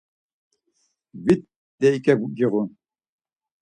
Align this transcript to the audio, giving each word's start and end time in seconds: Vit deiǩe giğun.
Vit 1.25 1.43
deiǩe 1.79 2.13
giğun. 2.37 2.69